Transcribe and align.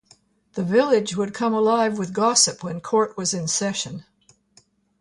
The 0.53 0.63
village 0.63 1.15
would 1.15 1.31
come 1.31 1.53
alive 1.53 1.99
with 1.99 2.11
gossip 2.11 2.63
when 2.63 2.81
court 2.81 3.15
was 3.17 3.35
in 3.35 3.47
session. 3.47 4.03